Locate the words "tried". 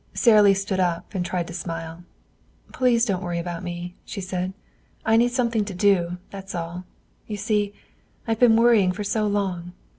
1.23-1.45